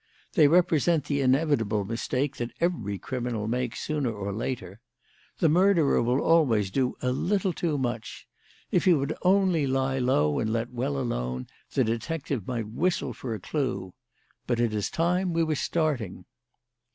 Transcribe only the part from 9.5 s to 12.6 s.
lie low and let well alone, the detective